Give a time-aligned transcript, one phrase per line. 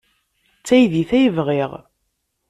[0.59, 1.71] D taydit-a ay bɣiɣ.